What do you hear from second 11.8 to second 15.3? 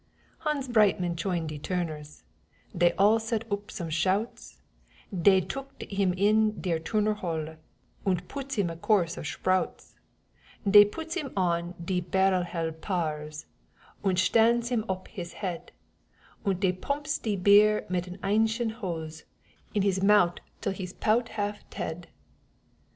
de barrell hell pars Und shtands him oop on